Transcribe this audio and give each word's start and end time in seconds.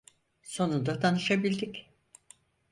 Sonunda 0.43 0.99
tanışabildik. 0.99 1.89